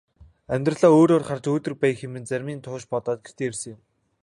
Амьдралаа 0.55 0.91
өөрөөр 0.99 1.23
харж 1.27 1.45
өөдрөг 1.51 1.77
байя 1.81 1.95
хэмээн 1.99 2.25
замын 2.31 2.59
турш 2.65 2.83
бодоод 2.91 3.19
гэртээ 3.25 3.47
ирсэн 3.49 3.69
юм. 3.75 3.79